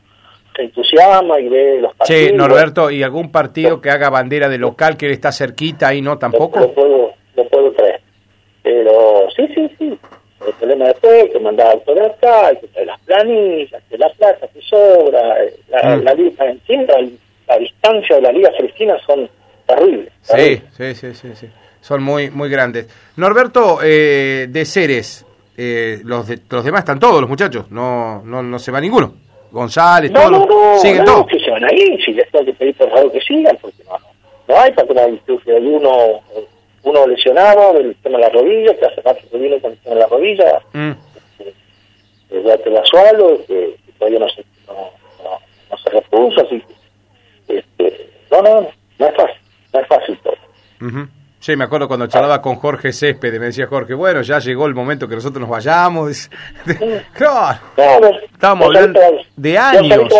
Se 0.59 0.65
entusiasma 0.65 1.39
y 1.39 1.47
ve 1.47 1.79
los 1.79 1.95
partidos. 1.95 2.21
Sí, 2.21 2.35
Norberto, 2.35 2.91
¿y 2.91 3.01
algún 3.01 3.31
partido 3.31 3.79
que 3.79 3.89
haga 3.89 4.09
bandera 4.09 4.49
de 4.49 4.57
local 4.57 4.97
que 4.97 5.09
está 5.09 5.31
cerquita 5.31 5.87
ahí 5.87 6.01
no 6.01 6.17
tampoco? 6.17 6.59
Lo, 6.59 6.73
puedo, 6.73 7.13
lo 7.35 7.47
puedo 7.47 7.71
traer. 7.71 8.01
Pero 8.61 9.27
sí, 9.35 9.47
sí, 9.55 9.71
sí 9.77 9.99
el 10.47 10.53
problema 10.53 10.85
después, 10.85 11.23
hay 11.23 11.29
que 11.29 11.39
mandar 11.39 11.67
auto 11.67 11.93
de 11.93 12.05
acá, 12.05 12.47
hay 12.47 12.57
que 12.57 12.67
traer 12.67 12.87
las 12.87 12.99
planillas, 13.01 13.83
que 13.89 13.97
la 13.97 14.09
plata 14.09 14.47
que 14.47 14.61
sobra, 14.61 15.35
la, 15.69 15.97
mm. 15.97 16.03
la, 16.03 16.05
la, 16.13 16.15
distancia 16.15 18.15
de 18.15 18.21
la 18.21 18.31
Liga 18.31 18.51
Celestina 18.55 18.97
son 19.05 19.29
terribles. 19.67 20.13
Sí, 20.21 20.61
sí, 20.77 20.95
sí, 20.95 21.13
sí, 21.13 21.35
sí, 21.35 21.47
son 21.81 22.03
muy, 22.03 22.29
muy 22.29 22.49
grandes. 22.49 22.87
Norberto, 23.17 23.79
eh, 23.83 24.47
de 24.49 24.65
Ceres, 24.65 25.25
eh, 25.57 25.99
los, 26.03 26.27
de, 26.27 26.39
los 26.49 26.63
demás 26.63 26.79
están 26.79 26.99
todos 26.99 27.19
los 27.19 27.29
muchachos, 27.29 27.69
no, 27.71 28.21
no, 28.23 28.41
no 28.41 28.59
se 28.59 28.71
va 28.71 28.79
ninguno. 28.79 29.28
González, 29.51 30.11
no, 30.11 30.21
todos, 30.21 30.47
no, 30.47 30.73
no, 30.73 30.79
siguen 30.79 31.05
no, 31.05 31.25
que 31.25 31.39
se 31.39 31.49
van 31.49 31.63
ahí, 31.65 31.99
si 32.03 32.13
les 32.13 32.29
tengo 32.31 32.45
que 32.45 32.53
pedir 32.53 32.75
por 32.75 32.89
favor 32.89 33.11
que 33.11 33.21
sigan, 33.21 33.57
porque 33.61 33.83
no, 33.83 33.97
no 34.47 34.59
hay 34.59 34.71
para 34.71 34.87
que 34.87 34.99
hay 34.99 35.65
uno 35.65 36.21
uno 36.83 37.07
lesionado 37.07 37.73
del 37.73 37.95
tema 37.97 38.17
de 38.17 38.23
la 38.23 38.29
rodilla, 38.29 38.75
que 38.75 38.85
hace 38.85 39.01
rato 39.01 39.21
que 39.29 39.37
viene 39.37 39.59
con 39.59 39.71
el 39.71 39.77
tema 39.79 39.95
de 39.95 40.01
la 40.01 40.07
rodilla, 40.07 40.61
mm. 40.73 40.91
el 42.31 42.43
de 42.43 42.69
la 42.69 42.85
suelo, 42.85 43.39
que, 43.45 43.75
todavía 43.97 44.19
no 44.19 44.29
se, 44.29 44.45
no, 44.67 44.91
no, 45.23 45.77
se 45.77 45.89
repuso, 45.89 46.41
así 46.41 46.63
este, 47.47 48.09
no, 48.31 48.41
no, 48.41 48.61
no 48.99 49.05
es 49.05 49.15
fácil, 49.15 49.41
no 49.73 49.79
es 49.79 49.87
fácil 49.87 50.19
todo. 50.23 51.09
Sí, 51.39 51.55
me 51.55 51.63
acuerdo 51.63 51.87
cuando 51.87 52.07
charlaba 52.07 52.41
con 52.41 52.55
Jorge 52.55 52.91
Césped, 52.91 53.31
me 53.39 53.45
decía 53.45 53.67
Jorge, 53.67 53.93
bueno, 53.93 54.21
ya 54.21 54.39
llegó 54.39 54.65
el 54.65 54.75
momento 54.75 55.07
que 55.07 55.15
nosotros 55.15 55.39
nos 55.39 55.49
vayamos. 55.49 56.29
claro, 57.13 57.59
estábamos 58.31 58.65
hablando 58.67 58.99
de 59.37 59.57
años. 59.57 60.11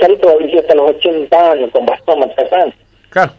Salís 0.00 0.20
todavía 0.20 0.60
hasta 0.60 0.74
los 0.74 0.90
80 0.90 1.50
años 1.52 1.70
con 1.70 1.86
bastón 1.86 2.20
machacante. 2.20 2.76
Claro. 3.10 3.32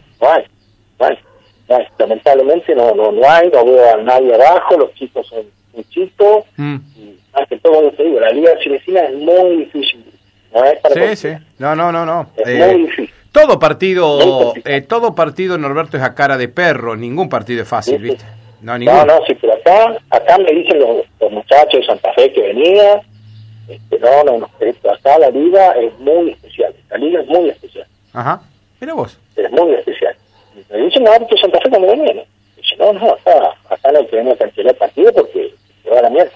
Lamentablemente 2.00 2.74
no, 2.74 2.96
no, 2.96 3.12
no 3.12 3.30
hay, 3.30 3.50
no 3.50 3.66
veo 3.66 3.94
a 3.94 3.98
nadie 3.98 4.34
abajo, 4.34 4.78
los 4.78 4.94
chicos 4.96 5.28
son 5.28 5.46
muy 5.74 5.84
chicos, 5.90 6.46
mm. 6.58 6.78
y 6.96 7.20
más 7.34 7.48
que 7.48 7.58
todo, 7.60 7.92
te 7.92 8.04
digo, 8.04 8.20
la 8.20 8.30
Liga 8.30 8.58
Chilecina 8.60 9.02
es 9.02 9.16
muy 9.16 9.58
difícil. 9.58 10.06
No 10.52 10.64
es 10.64 10.80
para 10.80 10.96
sí, 10.96 11.16
sí, 11.16 11.46
no, 11.60 11.76
no, 11.76 11.92
no, 11.92 12.06
no. 12.06 12.32
Es 12.38 12.48
eh, 12.48 12.66
muy 12.66 12.82
difícil. 12.86 13.14
Todo 13.40 13.58
partido, 13.58 14.54
eh, 14.66 14.82
todo 14.82 15.16
partido, 15.16 15.58
Norberto, 15.58 15.96
es 15.96 16.04
a 16.04 16.14
cara 16.14 16.38
de 16.38 16.50
perro, 16.50 16.98
ningún 16.98 17.30
partido 17.30 17.62
es 17.62 17.70
fácil, 17.70 18.02
¿viste? 18.02 18.26
No, 18.62 18.78
no, 18.78 19.06
no, 19.06 19.26
sí, 19.26 19.34
pero 19.40 19.54
acá, 19.54 19.98
acá 20.10 20.38
me 20.40 20.52
dicen 20.52 20.78
los, 20.78 21.06
los 21.22 21.32
muchachos 21.32 21.80
de 21.80 21.86
Santa 21.86 22.12
Fe 22.14 22.34
que 22.34 22.42
venían, 22.42 23.00
este, 23.70 23.98
no, 24.00 24.24
no, 24.26 24.40
no, 24.40 24.50
acá 24.92 25.18
la 25.20 25.30
liga 25.30 25.72
es 25.72 25.98
muy 26.00 26.32
especial, 26.32 26.76
la 26.90 26.98
liga 26.98 27.22
es 27.22 27.28
muy 27.28 27.50
especial. 27.50 27.88
Ajá, 28.12 28.42
mira 28.82 28.94
vos. 28.94 29.18
Es 29.38 29.50
muy 29.52 29.74
especial. 29.74 30.16
Me 30.70 30.78
dicen, 30.78 31.04
no, 31.06 31.28
que 31.28 31.38
Santa 31.38 31.62
Fe 31.62 31.70
cuando 31.70 31.88
venía. 31.88 32.26
Dice, 32.58 32.76
no, 32.78 32.92
no, 32.92 33.14
acá, 33.14 33.56
acá 33.70 33.92
no 33.94 34.04
tenemos 34.08 34.38
cancelar 34.38 34.74
el 34.74 34.78
partido 34.78 35.14
porque 35.14 35.54
se 35.82 35.90
va 35.90 36.00
a 36.00 36.02
la 36.02 36.10
mierda. 36.10 36.32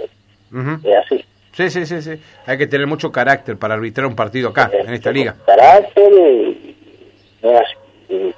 Es 0.83 1.05
así. 1.05 1.25
Sí, 1.51 1.69
sí, 1.69 1.86
sí, 1.86 2.01
sí. 2.01 2.19
Hay 2.48 2.57
que 2.57 2.65
tener 2.65 2.88
mucho 2.88 3.12
carácter 3.12 3.57
para 3.57 3.75
arbitrar 3.75 4.07
un 4.07 4.15
partido 4.15 4.50
acá, 4.50 4.72
en 4.74 4.93
esta 4.93 5.12
liga. 5.12 5.36
Carácter, 5.45 6.12
y, 6.13 6.62
no 7.44 7.60
es. 7.60 7.68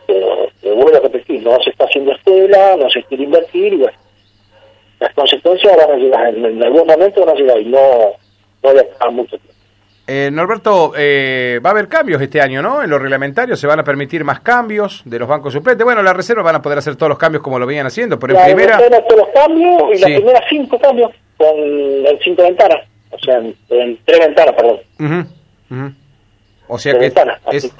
Pero, 0.07 0.47
pero 0.61 0.75
vuelvo 0.75 0.97
a 0.97 1.01
repetir, 1.01 1.41
no 1.41 1.57
se 1.61 1.69
está 1.69 1.85
haciendo 1.85 2.11
escuela, 2.11 2.75
no 2.77 2.89
se 2.89 3.03
quiere 3.03 3.23
invertir, 3.23 3.73
y 3.73 3.77
bueno, 3.77 3.97
las 4.99 5.13
consecuencias 5.13 5.75
van 5.75 5.91
a 5.91 5.97
llegar, 5.97 6.35
en, 6.35 6.63
algún 6.63 6.87
momento 6.87 7.25
van 7.25 7.35
a 7.35 7.39
llegar 7.39 7.59
y 7.59 7.65
no, 7.65 7.79
no 8.63 8.73
le 8.73 8.87
a 8.99 9.09
mucho 9.09 9.37
tiempo. 9.37 9.53
Eh, 10.07 10.29
Norberto, 10.31 10.93
eh, 10.95 11.59
va 11.65 11.71
a 11.71 11.73
haber 11.73 11.87
cambios 11.87 12.21
este 12.21 12.39
año, 12.39 12.61
¿no? 12.61 12.83
En 12.83 12.89
los 12.91 13.01
reglamentarios 13.01 13.59
se 13.59 13.65
van 13.65 13.79
a 13.79 13.83
permitir 13.83 14.23
más 14.23 14.39
cambios 14.41 15.01
de 15.03 15.17
los 15.17 15.27
bancos 15.27 15.51
suplentes. 15.51 15.83
Bueno, 15.83 16.03
la 16.03 16.13
reserva 16.13 16.43
van 16.43 16.55
a 16.55 16.61
poder 16.61 16.77
hacer 16.77 16.95
todos 16.95 17.09
los 17.09 17.17
cambios 17.17 17.41
como 17.41 17.57
lo 17.57 17.65
venían 17.65 17.87
haciendo, 17.87 18.19
pero 18.19 18.37
en 18.37 18.45
primera... 18.45 18.77
todos 18.77 19.21
los 19.21 19.29
cambios 19.29 19.81
y 19.95 19.99
las 19.99 20.11
primeras 20.11 20.43
cinco 20.47 20.79
cambios 20.79 21.11
con 21.37 21.55
cinco 22.23 22.43
ventanas, 22.43 22.87
o 23.09 23.19
sea, 23.19 23.37
en, 23.37 23.97
tres 24.05 24.19
ventanas, 24.19 24.53
perdón. 24.55 25.25
O 26.67 26.79
sea 26.79 26.97
que, 26.97 27.13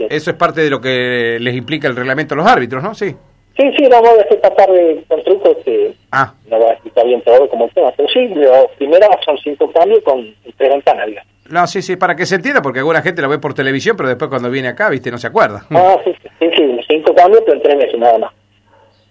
eso 0.09 0.31
es 0.31 0.37
parte 0.37 0.61
de 0.61 0.69
lo 0.69 0.79
que 0.79 1.37
les 1.39 1.55
implica 1.55 1.87
el 1.87 1.95
reglamento 1.95 2.33
a 2.35 2.37
los 2.37 2.47
árbitros, 2.47 2.83
¿no? 2.83 2.93
Sí. 2.93 3.15
Sí, 3.57 3.71
sí, 3.77 3.87
vamos 3.89 4.09
a 4.09 4.21
hacer 4.21 4.41
de, 4.41 5.03
con 5.07 5.23
trucos 5.23 5.57
que 5.63 5.95
ah. 6.11 6.33
no 6.49 6.59
va 6.59 6.71
a 6.71 6.73
explicar 6.73 7.05
bien 7.05 7.21
todo 7.21 7.49
como 7.49 7.65
el 7.65 7.71
tema. 7.71 7.91
Pero 7.95 8.09
sí, 8.09 8.33
primero 8.77 9.07
son 9.23 9.37
cinco 9.37 9.71
cambios 9.71 10.01
con 10.03 10.35
tres 10.57 10.69
ventanas, 10.69 11.07
digamos. 11.07 11.31
No, 11.49 11.65
sí, 11.67 11.81
sí, 11.81 11.95
para 11.95 12.15
que 12.15 12.25
se 12.25 12.35
entienda, 12.35 12.61
porque 12.61 12.79
alguna 12.79 13.01
gente 13.01 13.21
lo 13.21 13.29
ve 13.29 13.39
por 13.39 13.53
televisión, 13.53 13.95
pero 13.95 14.09
después 14.09 14.29
cuando 14.29 14.49
viene 14.49 14.67
acá, 14.67 14.89
viste, 14.89 15.09
no 15.09 15.17
se 15.17 15.27
acuerda. 15.27 15.65
Ah, 15.69 15.95
sí, 16.03 16.13
sí, 16.39 16.49
sí, 16.55 16.79
cinco 16.89 17.13
cambios, 17.15 17.43
pero 17.45 17.57
en 17.57 17.63
tres 17.63 17.77
meses 17.77 17.99
nada 17.99 18.17
más. 18.17 18.33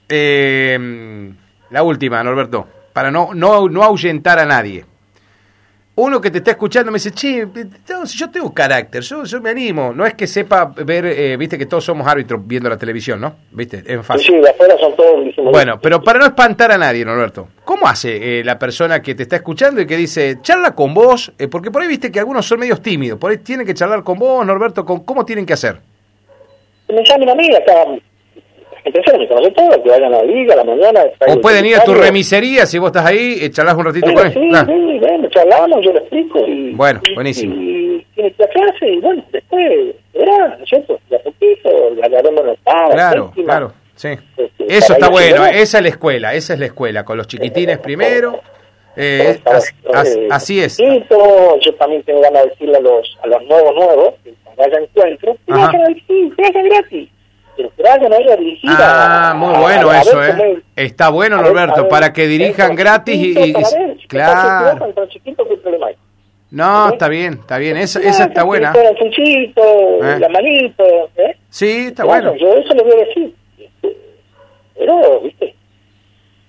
Eh, 0.09 0.79
la 1.71 1.83
última, 1.83 2.23
Norberto, 2.23 2.67
para 2.93 3.11
no, 3.11 3.33
no, 3.35 3.69
no 3.69 3.83
ahuyentar 3.83 4.39
a 4.39 4.45
nadie 4.45 4.85
uno 5.97 6.21
que 6.21 6.31
te 6.31 6.39
está 6.39 6.53
escuchando 6.53 6.91
me 6.91 6.97
dice, 6.97 7.13
che, 7.13 7.47
yo 8.17 8.31
tengo 8.31 8.53
carácter, 8.53 9.03
yo, 9.03 9.25
yo 9.25 9.41
me 9.41 9.51
animo. 9.51 9.93
No 9.93 10.05
es 10.05 10.15
que 10.15 10.27
sepa 10.27 10.65
ver, 10.65 11.07
eh, 11.07 11.37
viste 11.37 11.57
que 11.57 11.67
todos 11.67 11.85
somos 11.85 12.07
árbitros 12.07 12.41
viendo 12.45 12.69
la 12.69 12.77
televisión, 12.77 13.21
¿no? 13.21 13.37
¿Viste? 13.53 13.83
Es 13.87 14.05
fácil. 14.05 14.27
Sí, 14.27 14.49
afuera 14.49 14.77
son 14.79 14.97
todos. 14.97 15.37
Bueno, 15.53 15.79
pero 15.81 16.03
para 16.03 16.19
no 16.19 16.27
espantar 16.27 16.73
a 16.73 16.79
nadie, 16.79 17.05
Norberto, 17.05 17.49
¿cómo 17.65 17.87
hace 17.87 18.41
eh, 18.41 18.45
la 18.45 18.59
persona 18.59 19.01
que 19.01 19.15
te 19.15 19.23
está 19.23 19.37
escuchando 19.37 19.81
y 19.81 19.87
que 19.87 19.97
dice, 19.97 20.39
charla 20.43 20.75
con 20.75 20.95
vos? 20.95 21.33
Eh, 21.39 21.47
porque 21.47 21.71
por 21.71 21.83
ahí 21.83 21.89
viste 21.89 22.11
que 22.11 22.19
algunos 22.19 22.45
son 22.45 22.61
medios 22.61 22.83
tímidos, 22.83 23.19
por 23.19 23.31
ahí 23.31 23.39
tienen 23.39 23.65
que 23.65 23.75
charlar 23.75 24.03
con 24.03 24.19
vos, 24.19 24.45
Norberto, 24.45 24.85
con, 24.85 25.05
¿cómo 25.05 25.25
tienen 25.25 25.47
que 25.47 25.53
hacer? 25.53 25.79
Me 26.89 27.05
llamen 27.05 27.31
a 27.31 27.35
mí, 27.35 27.49
acá 27.55 27.73
que 28.93 29.89
vayan 29.89 30.15
a 30.15 30.19
la 30.19 30.23
liga 30.25 30.55
a 30.55 30.57
la 30.59 30.65
mañana. 30.65 31.01
O 31.29 31.41
pueden 31.41 31.67
ir 31.67 31.77
a 31.77 31.85
tu 31.85 31.95
remisería 31.95 32.67
si 32.67 32.79
vos 32.79 32.89
estás 32.89 33.07
ahí, 33.07 33.39
y 33.41 33.51
charlas 33.51 33.75
un 33.75 33.85
ratito 33.85 34.13
con 34.13 34.27
él. 34.27 34.33
Sí, 34.33 34.41
sí, 34.41 34.99
bueno, 34.99 35.29
charlamos, 35.31 35.85
yo 35.85 35.91
explico. 35.91 36.47
Y, 36.47 36.73
bueno, 36.73 37.01
buenísimo. 37.15 37.55
Y, 37.55 38.07
tiene 38.15 38.35
la 38.39 38.47
clase, 38.49 38.89
y 38.89 39.01
bueno, 39.01 39.25
después, 39.33 39.95
verá, 40.13 40.57
¿no 40.59 40.67
cierto? 40.67 41.01
De 41.11 41.17
a 41.17 41.19
poquito, 41.21 41.71
agarramos 42.03 42.45
los 42.45 42.59
padres. 42.59 42.95
Claro, 42.95 43.33
claro, 43.35 43.73
sí. 43.97 44.09
Este, 44.37 44.77
Eso 44.77 44.93
está 44.93 45.09
bueno, 45.09 45.47
esa 45.47 45.79
es 45.79 45.83
la 45.83 45.89
escuela, 45.89 46.35
esa 46.35 46.55
es 46.55 46.61
la 46.61 46.67
escuela, 46.67 47.05
con 47.05 47.17
los 47.17 47.27
chiquitines 47.27 47.79
primero. 47.79 48.41
Eh, 48.97 49.41
así, 50.31 50.61
es. 50.61 50.79
Yo 50.79 51.75
también 51.75 52.03
tengo 52.05 52.21
ganas 52.21 52.45
de 52.45 52.51
decirle 52.51 52.77
a 52.77 52.81
los, 52.81 53.19
a 53.23 53.27
los 53.27 53.43
nuevos 53.45 53.75
nuevos, 53.75 54.15
que 54.23 54.33
vaya 54.57 54.79
encuentro, 54.79 55.37
que 55.45 55.53
vayan 55.53 55.83
Ah, 58.67 59.35
muy 59.37 59.55
bueno 59.55 59.93
eso, 59.93 60.25
¿eh? 60.25 60.63
Está 60.75 61.11
bueno, 61.11 61.41
Norberto, 61.43 61.89
para 61.89 62.13
que 62.13 62.27
dirijan 62.27 62.75
gratis 62.75 63.17
y... 63.17 63.53
claro. 64.09 64.93
No, 66.51 66.91
está 66.91 67.09
bien, 67.09 67.35
está 67.35 67.59
bien, 67.59 67.77
esa, 67.77 68.01
esa 68.01 68.25
está 68.25 68.45
buena. 68.45 68.73
¿Eh? 68.77 70.19
La 70.21 70.29
manito, 70.29 71.11
¿eh? 71.17 71.37
Sí, 71.51 71.87
está 71.89 72.05
bueno. 72.05 72.37
Yo 72.37 72.55
eso 72.55 72.75
le 72.75 72.83
voy 72.85 72.93
a 72.93 73.05
decir. 73.07 73.35
Pero, 74.79 75.21
viste, 75.21 75.55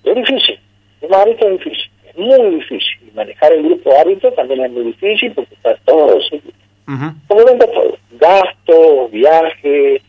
es 0.04 0.16
difícil. 0.16 0.60
Es 1.02 1.10
más 1.10 1.26
es 1.28 1.40
difícil. 1.40 1.92
Es 2.08 2.18
muy 2.18 2.56
difícil. 2.56 3.12
manejar 3.16 3.52
el 3.54 3.64
grupo 3.64 4.00
árbitro 4.00 4.32
también 4.34 4.64
es 4.66 4.72
muy 4.72 4.84
difícil 4.84 5.34
porque 5.34 5.56
está 5.56 5.76
todo. 5.86 6.20
¿sí? 6.30 6.42
Como 6.86 7.46
venga 7.46 7.66
todo. 7.66 7.98
Gastos, 8.20 9.12
viajes 9.12 10.02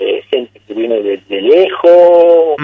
eh, 0.00 0.22
gente 0.30 0.60
que 0.66 0.74
viene 0.74 1.02
de, 1.02 1.40
lejos, 1.82 2.56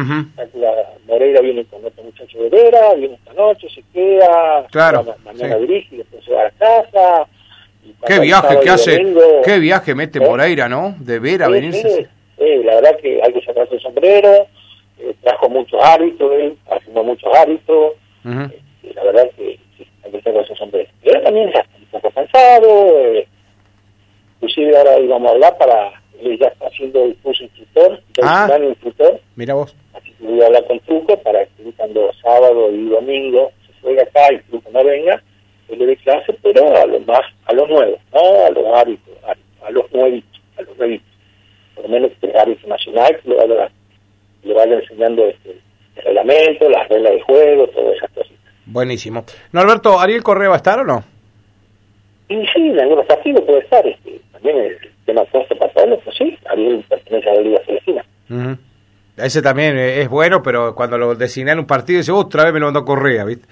la 0.55 0.73
Moreira 1.07 1.41
viene 1.41 1.65
con 1.67 1.85
otro 1.85 2.03
muchacho 2.03 2.39
de 2.39 2.49
Vera, 2.49 2.95
viene 2.95 3.15
esta 3.15 3.33
noche, 3.35 3.69
se 3.75 3.83
queda, 3.93 4.67
claro, 4.71 5.05
mañana 5.25 5.57
dirige 5.57 5.97
y 5.97 5.99
después 5.99 6.25
se 6.25 6.33
va 6.33 6.41
a 6.41 6.45
la 6.45 6.51
casa. 6.51 7.29
Qué 8.07 8.19
viaje 8.19 8.61
que 8.61 8.71
hace, 8.71 9.15
qué 9.45 9.59
viaje 9.59 9.95
mete 9.95 10.19
¿Eh? 10.19 10.23
Moreira, 10.23 10.69
¿no? 10.69 10.95
De 10.99 11.19
Vera 11.19 11.47
a 11.47 11.49
venirse. 11.49 12.09
Sí, 12.39 12.63
la 12.65 12.77
verdad 12.77 12.97
que 13.01 13.23
hay 13.23 13.33
que 13.33 13.45
sacarse 13.45 13.75
el 13.75 13.81
sombrero, 13.81 14.47
eh, 14.99 15.15
trajo 15.23 15.49
muchos 15.49 15.83
hábitos, 15.83 16.33
él 16.33 16.57
haciendo 16.71 17.05
muchos 17.05 17.35
hábitos, 17.35 17.93
la 18.25 19.05
verdad 19.05 19.31
que 19.37 19.59
sí, 19.77 19.87
hay 20.05 20.11
que 20.11 20.23
sacarse 20.23 20.53
el 20.53 20.59
sombrero. 20.59 20.89
Pero 21.03 21.23
también 21.23 21.49
está 21.49 21.67
un 21.79 21.87
poco 21.87 22.11
cansado, 22.11 23.13
inclusive 24.37 24.77
ahora 24.77 24.99
íbamos 24.99 25.29
a 25.29 25.35
hablar 25.35 25.59
para 25.59 26.05
ya 26.33 26.47
está 26.49 26.67
haciendo 26.67 27.05
el 27.05 27.17
curso 27.17 27.43
instructor, 27.45 28.01
ya 28.17 28.45
ah. 28.45 28.47
Mira 29.45 29.53
vos. 29.53 29.77
Así 29.93 30.11
que 30.13 30.25
voy 30.25 30.41
a 30.41 30.47
hablar 30.47 30.67
con 30.67 30.81
Truco 30.81 31.19
para 31.19 31.45
que 31.45 31.71
cuando 31.77 32.11
sábado 32.23 32.73
y 32.73 32.89
domingo 32.89 33.53
se 33.67 33.79
juegue 33.83 34.01
acá 34.01 34.33
y 34.33 34.39
Truco 34.49 34.71
no 34.73 34.83
venga, 34.83 35.23
él 35.69 35.81
le 35.81 35.85
dé 35.85 35.97
clase, 35.99 36.35
pero 36.43 36.75
a 36.75 36.87
los 36.87 37.07
más, 37.07 37.21
a 37.45 37.53
los 37.53 37.69
nuevos, 37.69 38.01
no 38.15 38.47
a 38.47 38.49
los 38.49 38.67
hábitos, 38.75 39.15
a, 39.63 39.71
los 39.71 39.93
nuevitos, 39.93 40.41
a 40.57 40.63
los 40.63 40.79
nuevitos. 40.79 41.07
Por 41.75 41.85
lo 41.85 41.91
menos 41.91 42.11
el 42.23 42.35
hábito 42.35 42.67
nacional 42.67 43.21
que 43.21 43.29
le 43.29 43.37
vaya, 43.37 43.71
le 44.45 44.55
vaya 44.55 44.75
enseñando 44.77 45.27
este, 45.27 45.59
el 45.97 46.05
reglamento, 46.05 46.71
las 46.71 46.89
reglas 46.89 47.13
de 47.13 47.21
juego, 47.21 47.67
todas 47.67 47.97
esas 47.97 48.11
cositas. 48.13 48.39
Buenísimo. 48.65 49.27
Norberto, 49.53 50.01
¿Ariel 50.01 50.23
Correa 50.23 50.49
va 50.49 50.55
a 50.55 50.57
estar 50.57 50.81
o 50.81 50.85
no? 50.85 51.05
Y 52.31 52.47
sí, 52.47 52.71
en 52.71 52.81
algunos 52.81 53.05
partidos 53.05 53.43
puede 53.43 53.59
estar. 53.59 53.87
Este, 53.87 54.19
también 54.33 54.57
el 54.57 54.79
tema 55.05 55.23
costo 55.27 55.55
para 55.59 55.71
pues 55.71 56.17
sí, 56.17 56.35
Ariel 56.47 56.83
pertenece 56.89 57.29
a 57.29 57.35
la 57.35 57.41
Liga 57.43 57.61
Celestina. 57.67 58.07
Ese 59.17 59.43
también 59.43 59.79
es 59.79 60.09
bueno, 60.09 60.43
pero 60.43 60.75
cuando 60.75 60.99
lo 60.99 61.15
designan 61.15 61.59
un 61.61 61.67
partido, 61.67 61.99
dice, 61.99 62.11
otra 62.11 62.45
vez 62.45 62.53
me 62.53 62.61
lo 62.61 62.67
mandó 62.67 62.85
Correa, 62.85 63.25
¿viste? 63.25 63.47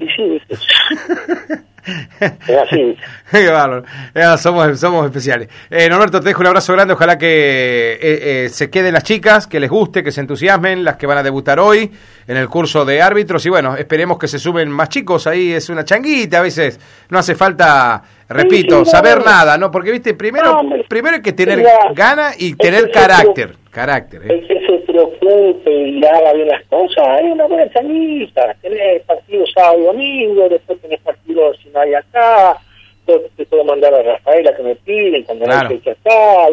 Y 0.00 0.06
sí, 0.08 0.40
es 1.86 2.56
así. 2.56 2.96
somos, 4.38 4.80
somos 4.80 5.04
especiales. 5.06 5.48
Eh, 5.70 5.88
Norberto, 5.88 6.20
te 6.20 6.28
dejo 6.28 6.40
un 6.40 6.46
abrazo 6.46 6.72
grande. 6.72 6.94
Ojalá 6.94 7.18
que 7.18 7.92
eh, 7.94 7.98
eh, 8.00 8.48
se 8.48 8.70
queden 8.70 8.94
las 8.94 9.02
chicas, 9.02 9.46
que 9.46 9.60
les 9.60 9.70
guste, 9.70 10.02
que 10.02 10.10
se 10.10 10.20
entusiasmen, 10.20 10.84
las 10.84 10.96
que 10.96 11.06
van 11.06 11.18
a 11.18 11.22
debutar 11.22 11.60
hoy 11.60 11.90
en 12.26 12.36
el 12.36 12.48
curso 12.48 12.84
de 12.84 13.02
árbitros. 13.02 13.44
Y 13.46 13.50
bueno, 13.50 13.76
esperemos 13.76 14.18
que 14.18 14.28
se 14.28 14.38
suben 14.38 14.70
más 14.70 14.88
chicos. 14.88 15.26
Ahí 15.26 15.52
es 15.52 15.68
una 15.68 15.84
changuita. 15.84 16.38
A 16.38 16.42
veces 16.42 16.80
no 17.10 17.18
hace 17.18 17.34
falta, 17.34 18.02
repito, 18.28 18.84
saber 18.84 19.24
nada, 19.24 19.58
¿no? 19.58 19.70
Porque, 19.70 19.90
viste, 19.90 20.14
primero, 20.14 20.62
primero 20.88 21.16
hay 21.16 21.22
que 21.22 21.32
tener 21.32 21.64
ganas 21.94 22.40
y 22.40 22.54
tener 22.54 22.90
carácter. 22.90 23.63
Carácter. 23.74 24.22
El 24.30 24.46
que 24.46 24.60
se 24.60 24.78
preocupe 24.86 25.70
y 25.70 26.04
haga 26.04 26.32
bien 26.32 26.46
las 26.46 26.64
cosas, 26.66 27.08
hay 27.08 27.26
una 27.32 27.44
buena 27.46 27.68
changuita. 27.72 28.54
Tenés 28.62 29.02
partido 29.02 29.44
sábado 29.52 29.80
y 29.80 29.84
domingo, 29.84 30.48
después 30.48 30.80
tenés 30.80 31.00
partido 31.00 31.52
si 31.54 31.68
no 31.70 31.80
hay 31.80 31.92
acá. 31.94 32.56
Te 33.04 33.44
puedo 33.46 33.64
mandar 33.64 33.92
a 33.92 34.02
Rafaela 34.02 34.54
que 34.56 34.62
me 34.62 34.76
piden 34.76 35.24
cuando 35.24 35.46
no 35.46 35.52
hay 35.52 35.66
fecha 35.66 35.90
acá. 35.90 36.48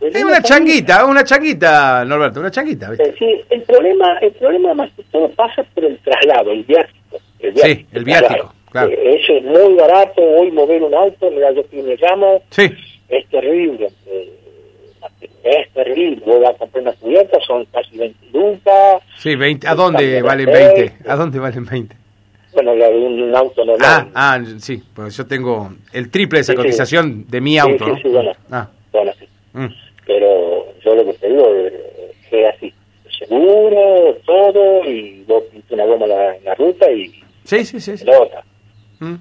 Es 0.00 0.22
una 0.22 0.42
changuita, 0.42 1.06
una 1.06 1.24
changuita, 1.24 2.04
Norberto, 2.04 2.40
una 2.40 2.50
changuita. 2.50 2.90
¿viste? 2.90 3.14
Sí, 3.18 3.40
el 3.48 3.62
problema, 3.62 4.18
el 4.18 4.32
problema 4.32 4.74
más 4.74 4.90
que 4.92 5.02
todo 5.04 5.28
pasa 5.30 5.62
por 5.74 5.84
el 5.86 5.98
traslado, 6.00 6.52
el 6.52 6.64
viático. 6.64 7.18
El 7.38 7.56
sí, 7.56 7.86
el 7.92 8.04
viático, 8.04 8.54
claro. 8.70 8.90
Eh, 8.90 9.20
eso 9.20 9.32
es 9.32 9.42
muy 9.42 9.74
barato, 9.74 10.20
hoy 10.22 10.50
mover 10.52 10.82
un 10.82 10.94
auto, 10.94 11.30
mira, 11.30 11.50
yo 11.52 11.66
que 11.68 11.82
me 11.82 11.96
llamo, 11.96 12.42
sí. 12.50 12.70
es 13.08 13.26
terrible. 13.28 13.88
Eh, 14.06 14.39
es 15.42 15.70
terrible, 15.72 16.22
voy 16.24 16.44
a 16.44 16.52
comprar 16.54 16.82
una 16.82 16.92
cubierta, 16.92 17.38
son 17.46 17.64
casi 17.66 17.96
20 17.96 18.26
lucas. 18.32 19.02
Sí, 19.18 19.34
20, 19.34 19.66
¿a 19.66 19.74
dónde 19.74 20.22
valen 20.22 20.46
20? 20.46 20.92
¿A 21.08 21.16
dónde 21.16 21.38
valen 21.38 21.64
20? 21.64 21.96
Bueno, 22.52 22.74
la 22.74 22.88
de 22.88 22.96
un 22.96 23.34
auto 23.34 23.64
normal. 23.64 24.08
Ah, 24.14 24.38
ah, 24.38 24.40
sí, 24.58 24.82
pues 24.94 25.16
yo 25.16 25.26
tengo 25.26 25.70
el 25.92 26.10
triple 26.10 26.38
de 26.38 26.42
esa 26.42 26.54
cotización 26.54 27.26
de 27.28 27.40
mi 27.40 27.58
auto. 27.58 27.84
Sí, 27.96 28.02
sí, 28.02 28.08
bueno. 28.08 28.32
Ah. 28.50 28.68
Bueno, 28.92 29.12
sí. 29.18 29.26
Mm. 29.52 29.66
Pero 30.06 30.66
yo 30.84 30.94
lo 30.94 31.04
que 31.04 31.12
te 31.14 31.28
digo 31.28 31.54
es 31.54 31.72
que 32.28 32.48
así, 32.48 32.74
seguro, 33.18 34.16
todo, 34.26 34.84
y 34.84 35.22
vos 35.28 35.44
pintas 35.44 35.72
una 35.72 35.84
goma 35.84 36.06
en 36.06 36.44
la, 36.44 36.54
ruta 36.56 36.90
y... 36.90 37.08
Sí, 37.44 37.64
sí, 37.64 37.80
sí. 37.80 37.96
sí. 37.96 38.04
Mm. 38.98 39.14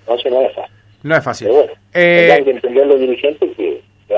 Entonces 0.00 0.32
no 0.32 0.42
es 0.42 0.54
fácil. 0.54 0.74
No 1.02 1.16
es 1.16 1.24
fácil. 1.24 1.46
Pero 1.48 1.58
bueno, 1.60 1.72
eh... 1.94 2.32
hay 2.32 2.44
que 2.44 2.50
entender 2.50 2.86
los 2.86 3.00
dirigentes 3.00 3.56
que 3.56 3.67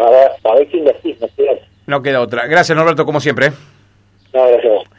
va 0.00 0.50
a, 0.50 0.52
haber 0.52 0.68
que 0.68 0.78
invertir, 0.78 1.16
no 1.20 1.28
queda 1.36 1.52
No 1.86 2.02
queda 2.02 2.20
otra. 2.20 2.46
Gracias, 2.46 2.76
Norberto, 2.76 3.04
como 3.04 3.20
siempre. 3.20 3.46
¿eh? 3.46 3.52
No, 4.32 4.46
gracias 4.46 4.90